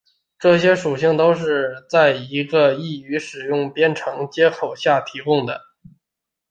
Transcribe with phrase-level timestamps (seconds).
[0.39, 5.61] 这些属性都是在一个易于使用的编程接口下提供的。